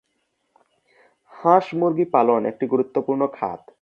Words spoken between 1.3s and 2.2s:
হাঁস-মুরগী